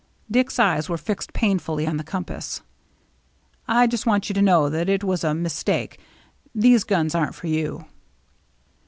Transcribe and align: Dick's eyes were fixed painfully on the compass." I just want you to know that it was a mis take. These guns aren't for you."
Dick's 0.31 0.57
eyes 0.57 0.89
were 0.89 0.97
fixed 0.97 1.31
painfully 1.31 1.85
on 1.85 1.97
the 1.97 2.03
compass." 2.03 2.63
I 3.79 3.85
just 3.85 4.07
want 4.07 4.29
you 4.29 4.33
to 4.33 4.41
know 4.41 4.67
that 4.67 4.89
it 4.89 5.03
was 5.03 5.23
a 5.23 5.35
mis 5.35 5.63
take. 5.63 5.99
These 6.55 6.83
guns 6.85 7.13
aren't 7.13 7.35
for 7.35 7.45
you." 7.45 7.85